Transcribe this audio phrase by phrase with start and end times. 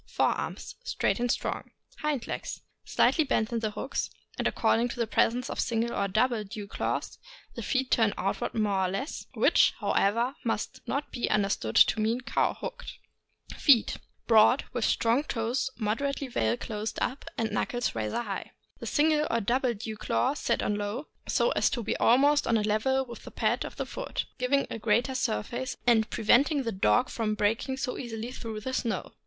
[0.07, 1.69] Fore arms.— Straight and strong.
[1.99, 2.61] Hind legs.—
[2.93, 6.67] Slightly bent in the hocks, and, according to the presence of single or double dew
[6.67, 7.19] claws,
[7.53, 11.99] the feet turn outward more or less, which, however, must not be under stood to
[11.99, 12.93] mean cow hocked.
[13.55, 17.29] Feet.— Broad, with strong toes, moderately well closed 558 THE AMEEICAN BOOK OF THE DOG.
[17.29, 18.51] up, and knuckles rather high.
[18.79, 22.57] The single or double dew claws set on low, so as to be almost on
[22.57, 26.71] a level with the pad of the foot, giving a greater surface, and preventing the
[26.71, 29.11] dog from breaking so easily through the snow.